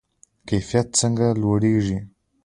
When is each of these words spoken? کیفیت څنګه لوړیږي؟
کیفیت 0.47 0.87
څنګه 0.99 1.27
لوړیږي؟ 1.41 1.99